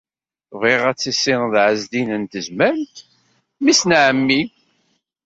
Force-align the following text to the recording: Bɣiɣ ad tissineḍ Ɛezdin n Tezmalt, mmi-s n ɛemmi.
Bɣiɣ 0.59 0.81
ad 0.89 0.97
tissineḍ 0.99 1.53
Ɛezdin 1.65 2.09
n 2.21 2.23
Tezmalt, 2.31 2.95
mmi-s 3.57 3.81
n 3.85 3.91
ɛemmi. 4.03 4.41